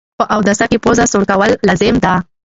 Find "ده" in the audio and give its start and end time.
2.03-2.13